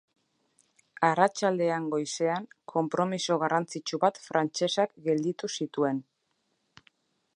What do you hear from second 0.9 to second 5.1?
Arratsaldean goizean, konpromiso garrantzitsu bat frantsesak